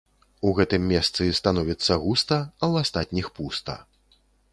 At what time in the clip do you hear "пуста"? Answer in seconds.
3.37-3.77